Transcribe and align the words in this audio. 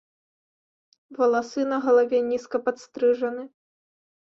Валасы 1.17 1.67
на 1.75 1.79
галаве 1.85 2.23
нізка 2.33 2.57
падстрыжаны. 2.71 3.49